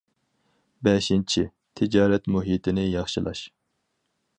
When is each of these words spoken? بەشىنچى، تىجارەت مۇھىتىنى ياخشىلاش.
بەشىنچى، 0.87 1.45
تىجارەت 1.81 2.33
مۇھىتىنى 2.37 2.91
ياخشىلاش. 2.97 3.45